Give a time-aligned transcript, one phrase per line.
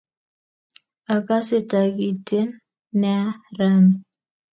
[1.15, 2.49] Akase takityen
[3.01, 3.25] nea
[3.57, 3.93] raini